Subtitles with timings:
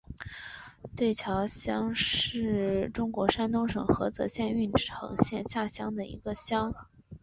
[0.97, 6.73] 双桥乡是中国山东省菏泽市郓城县下辖的一个乡。